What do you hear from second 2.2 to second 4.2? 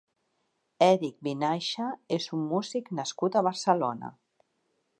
un músic nascut a Barcelona.